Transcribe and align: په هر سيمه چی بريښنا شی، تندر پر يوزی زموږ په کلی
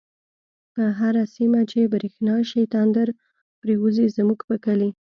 په 0.73 0.83
هر 0.99 1.15
سيمه 1.35 1.61
چی 1.71 1.81
بريښنا 1.93 2.37
شی، 2.49 2.63
تندر 2.73 3.07
پر 3.59 3.67
يوزی 3.75 4.05
زموږ 4.17 4.39
په 4.49 4.55
کلی 4.65 4.89